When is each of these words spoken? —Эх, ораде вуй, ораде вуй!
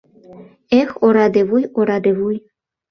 —Эх, 0.79 0.89
ораде 1.05 1.41
вуй, 1.49 1.63
ораде 1.79 2.11
вуй! 2.19 2.35